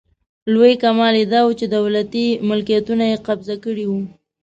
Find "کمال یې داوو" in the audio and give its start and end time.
0.83-1.57